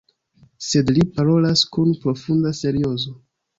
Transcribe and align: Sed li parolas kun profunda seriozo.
Sed 0.67 0.89
li 0.95 1.03
parolas 1.19 1.63
kun 1.77 1.93
profunda 2.07 2.57
seriozo. 2.65 3.17